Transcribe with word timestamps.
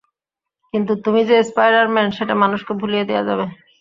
কিন্তু 0.73 0.93
তুমি 1.05 1.21
যে 1.29 1.35
স্পাইডার-ম্যান, 1.49 2.07
সেটা 2.17 2.33
মানুষকে 2.43 2.73
ভুলিয়ে 2.81 3.07
দেয়া 3.09 3.23
যাবে। 3.29 3.45